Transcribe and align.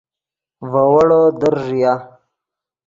ڤے 0.71 0.83
ویڑو 0.91 1.21
در 1.39 1.53
ݱئے 1.65 1.93